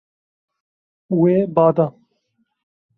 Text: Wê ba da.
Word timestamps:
Wê 1.19 1.35
ba 1.55 1.67
da. 1.75 1.87